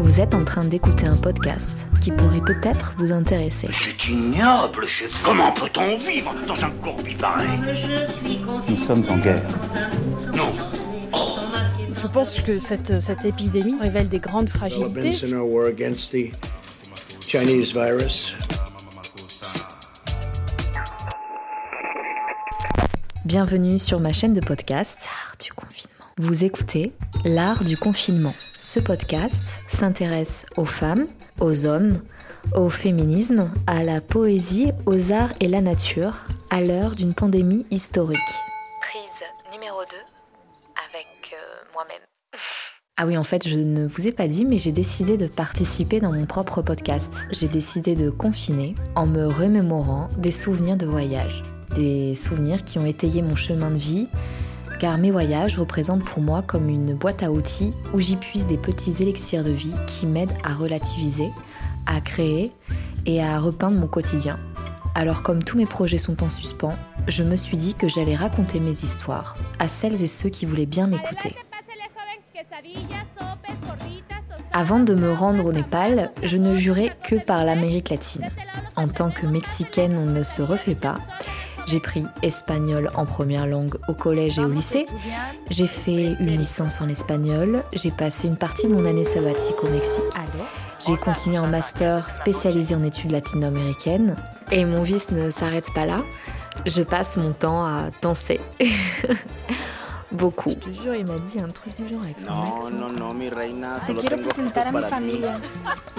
[0.00, 3.68] Vous êtes en train d'écouter un podcast qui pourrait peut-être vous intéresser.
[3.72, 5.10] C'est ignoble, chef.
[5.24, 7.48] Comment peut-on vivre dans un courbi pareil
[8.68, 9.42] Nous sommes en guerre.
[10.34, 10.52] Non.
[12.00, 15.12] Je pense que cette, cette épidémie révèle des grandes fragilités.
[23.24, 24.98] Bienvenue sur ma chaîne de podcast
[25.42, 25.93] du confinement.
[26.18, 26.92] Vous écoutez
[27.24, 28.34] L'art du confinement.
[28.56, 31.08] Ce podcast s'intéresse aux femmes,
[31.40, 32.00] aux hommes,
[32.54, 38.20] au féminisme, à la poésie, aux arts et la nature à l'heure d'une pandémie historique.
[38.80, 39.96] Prise numéro 2
[40.88, 42.02] avec euh, moi-même.
[42.96, 45.98] Ah oui, en fait, je ne vous ai pas dit, mais j'ai décidé de participer
[45.98, 47.12] dans mon propre podcast.
[47.32, 51.42] J'ai décidé de confiner en me remémorant des souvenirs de voyage.
[51.74, 54.06] Des souvenirs qui ont étayé mon chemin de vie,
[54.78, 58.58] car mes voyages représentent pour moi comme une boîte à outils où j'y puise des
[58.58, 61.30] petits élixirs de vie qui m'aident à relativiser,
[61.86, 62.52] à créer
[63.06, 64.38] et à repeindre mon quotidien.
[64.94, 66.76] Alors comme tous mes projets sont en suspens,
[67.08, 70.66] je me suis dit que j'allais raconter mes histoires à celles et ceux qui voulaient
[70.66, 71.34] bien m'écouter.
[74.52, 78.30] Avant de me rendre au Népal, je ne jurais que par l'Amérique latine.
[78.76, 80.94] En tant que Mexicaine, on ne se refait pas.
[81.74, 84.86] J'ai pris espagnol en première langue au collège et au lycée.
[85.50, 87.64] J'ai fait une licence en espagnol.
[87.72, 90.04] J'ai passé une partie de mon année sabbatique au Mexique.
[90.86, 94.14] J'ai continué en master spécialisé en études latino-américaines.
[94.52, 96.02] Et mon vice ne s'arrête pas là.
[96.64, 98.38] Je passe mon temps à danser.
[100.12, 100.50] Beaucoup.
[100.50, 102.70] Je te jure, il m'a dit un truc du genre avec son accent.
[102.70, 103.80] No, no, no, mi reina.
[103.84, 105.34] Te quiero presentar a mi familia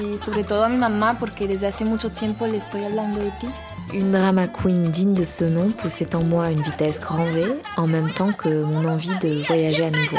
[0.00, 3.30] y sobre todo a mi mamá porque desde hace mucho tiempo le estoy hablando de
[3.32, 3.48] ti.
[3.94, 7.86] Une drama queen digne de ce nom poussait en moi une vitesse grand V, en
[7.86, 10.18] même temps que mon envie de voyager à nouveau.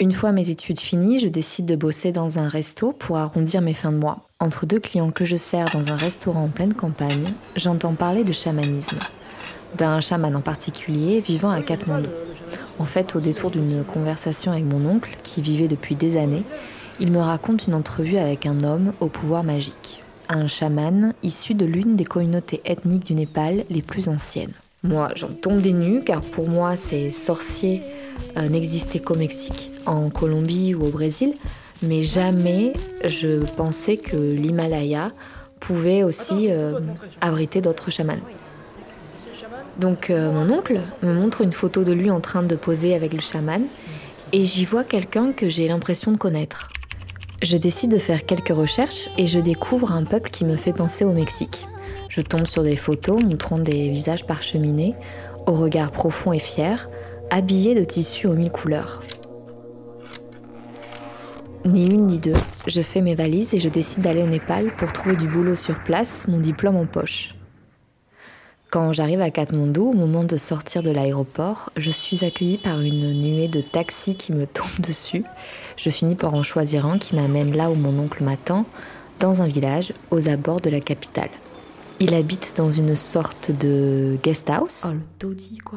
[0.00, 3.74] Une fois mes études finies, je décide de bosser dans un resto pour arrondir mes
[3.74, 4.28] fins de mois.
[4.38, 8.32] Entre deux clients que je sers dans un restaurant en pleine campagne, j'entends parler de
[8.32, 8.98] chamanisme.
[9.76, 12.10] D'un chaman en particulier vivant à Katmandou.
[12.78, 16.44] En fait, au détour d'une conversation avec mon oncle, qui vivait depuis des années,
[17.00, 20.02] il me raconte une entrevue avec un homme au pouvoir magique.
[20.28, 24.52] Un chaman issu de l'une des communautés ethniques du Népal les plus anciennes.
[24.82, 27.82] Moi, j'en tombe des nues car pour moi, ces sorciers
[28.36, 31.34] euh, n'existaient qu'au Mexique, en Colombie ou au Brésil,
[31.82, 32.72] mais jamais
[33.04, 35.12] je pensais que l'Himalaya
[35.60, 36.80] pouvait aussi euh,
[37.20, 38.18] abriter d'autres chamans.
[39.78, 43.12] Donc euh, mon oncle me montre une photo de lui en train de poser avec
[43.12, 43.62] le chaman
[44.32, 46.68] et j'y vois quelqu'un que j'ai l'impression de connaître.
[47.40, 51.04] Je décide de faire quelques recherches et je découvre un peuple qui me fait penser
[51.04, 51.68] au Mexique.
[52.08, 54.96] Je tombe sur des photos montrant des visages parcheminés,
[55.46, 56.90] au regard profond et fier,
[57.30, 58.98] habillés de tissus aux mille couleurs.
[61.64, 62.34] Ni une ni deux,
[62.66, 65.80] je fais mes valises et je décide d'aller au Népal pour trouver du boulot sur
[65.84, 67.37] place, mon diplôme en poche.
[68.70, 73.14] Quand j'arrive à Katmandou, au moment de sortir de l'aéroport, je suis accueillie par une
[73.14, 75.24] nuée de taxis qui me tombent dessus.
[75.78, 78.66] Je finis par en choisir un qui m'amène là où mon oncle m'attend,
[79.20, 81.30] dans un village aux abords de la capitale.
[82.00, 84.86] Il habite dans une sorte de guest house.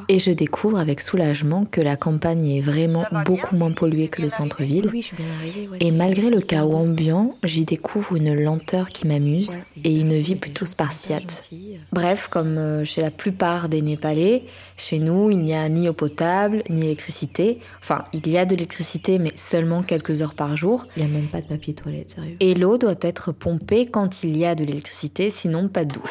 [0.07, 4.29] Et je découvre avec soulagement que la campagne est vraiment beaucoup moins polluée que le
[4.29, 4.87] centre-ville.
[4.93, 5.67] Oui, je suis bien arrivée.
[5.67, 10.13] ouais, Et malgré le chaos ambiant, j'y découvre une lenteur qui m'amuse Ouais, et une
[10.15, 11.23] vie plutôt spartiate.
[11.23, 11.77] gentil.
[11.91, 14.43] Bref, comme euh, chez la plupart des Népalais,
[14.77, 17.57] chez nous, il n'y a ni eau potable, ni électricité.
[17.81, 20.85] Enfin, il y a de l'électricité, mais seulement quelques heures par jour.
[20.97, 22.35] Il n'y a même pas de papier toilette, sérieux.
[22.41, 26.10] Et l'eau doit être pompée quand il y a de l'électricité, sinon pas de douche.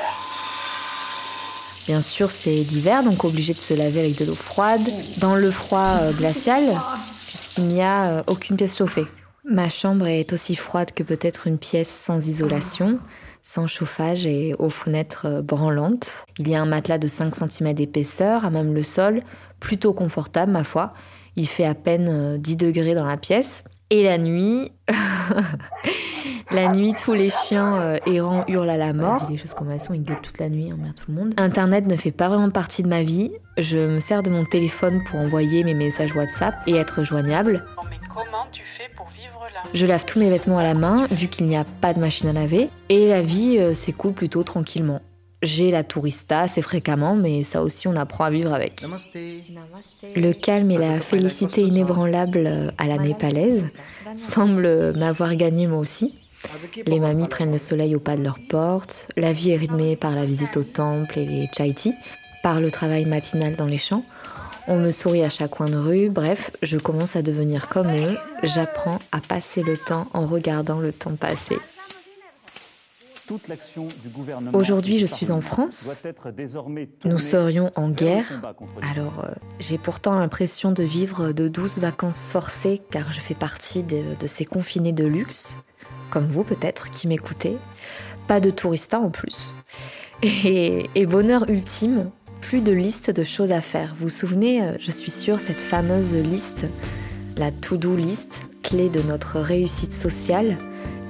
[1.86, 4.82] Bien sûr, c'est l'hiver, donc obligé de se laver avec de l'eau froide,
[5.18, 6.62] dans le froid euh, glacial,
[7.26, 9.06] puisqu'il n'y a euh, aucune pièce chauffée.
[9.44, 12.98] Ma chambre est aussi froide que peut-être une pièce sans isolation,
[13.42, 16.08] sans chauffage et aux fenêtres euh, branlantes.
[16.38, 19.20] Il y a un matelas de 5 cm d'épaisseur, à même le sol,
[19.58, 20.92] plutôt confortable ma foi.
[21.36, 23.64] Il fait à peine euh, 10 degrés dans la pièce.
[23.92, 24.70] Et la nuit,
[26.52, 29.24] la nuit, tous les chiens euh, errants hurlent à la mort.
[29.26, 31.34] Dis les choses comme elles sont, ils gueulent toute la nuit, emmerde tout le monde.
[31.36, 33.32] Internet ne fait pas vraiment partie de ma vie.
[33.58, 37.64] Je me sers de mon téléphone pour envoyer mes messages WhatsApp et être joignable.
[37.76, 39.62] Non mais comment tu fais pour vivre là?
[39.74, 42.28] Je lave tous mes vêtements à la main, vu qu'il n'y a pas de machine
[42.28, 42.68] à laver.
[42.90, 45.00] Et la vie euh, s'écoule plutôt tranquillement.
[45.42, 48.84] J'ai la tourista assez fréquemment, mais ça aussi on apprend à vivre avec.
[50.14, 53.64] Le calme et la félicité inébranlable à la népalaise
[54.14, 56.14] semblent m'avoir gagné moi aussi.
[56.86, 59.08] Les mamies prennent le soleil au pas de leur porte.
[59.16, 61.94] La vie est rythmée par la visite au temple et les chaiti,
[62.42, 64.04] par le travail matinal dans les champs.
[64.68, 68.16] On me sourit à chaque coin de rue, bref, je commence à devenir comme eux,
[68.42, 71.56] j'apprends à passer le temps en regardant le temps passer.
[74.52, 75.90] Aujourd'hui, je suis en France.
[77.04, 78.42] Nous serions en guerre.
[78.82, 83.82] Alors, euh, j'ai pourtant l'impression de vivre de douces vacances forcées car je fais partie
[83.82, 85.56] de, ces confinés de luxe,
[86.10, 87.56] comme vous peut-être qui m'écoutez.
[88.26, 89.52] Pas de touristas en plus.
[90.22, 92.10] Et, et, bonheur ultime,
[92.40, 93.94] plus de liste de choses à faire.
[93.98, 96.66] Vous vous souvenez, euh, je suis sûre, cette fameuse liste,
[97.36, 98.32] la to-do list,
[98.62, 100.56] clé de notre réussite sociale?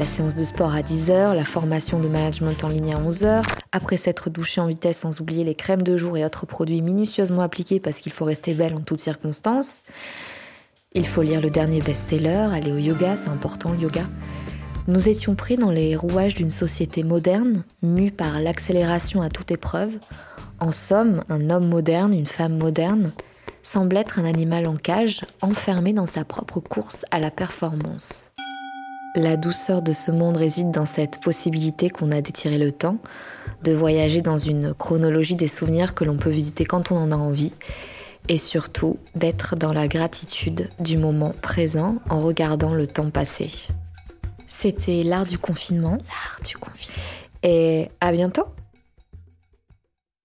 [0.00, 3.98] La séance de sport à 10h, la formation de management en ligne à 11h, après
[3.98, 7.80] s'être douché en vitesse sans oublier les crèmes de jour et autres produits minutieusement appliqués
[7.80, 9.82] parce qu'il faut rester belle en toutes circonstances.
[10.94, 14.08] Il faut lire le dernier best-seller, aller au yoga, c'est important le yoga.
[14.88, 19.98] Nous étions pris dans les rouages d'une société moderne, mue par l'accélération à toute épreuve.
[20.60, 23.12] En somme, un homme moderne, une femme moderne,
[23.62, 28.30] semble être un animal en cage, enfermé dans sa propre course à la performance.
[29.16, 32.98] La douceur de ce monde réside dans cette possibilité qu'on a d'étirer le temps,
[33.64, 37.16] de voyager dans une chronologie des souvenirs que l'on peut visiter quand on en a
[37.16, 37.52] envie,
[38.28, 43.50] et surtout d'être dans la gratitude du moment présent en regardant le temps passer.
[44.46, 45.98] C'était l'art du confinement.
[46.08, 47.02] L'art du confinement.
[47.42, 48.44] Et à bientôt